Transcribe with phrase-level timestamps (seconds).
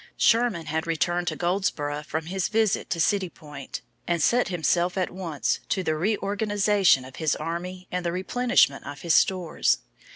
[0.17, 5.11] Sherman had returned to Goldsboro from his visit to City Point, and set himself at
[5.11, 9.77] once to the reorganization of his army and the replenishment of his stores.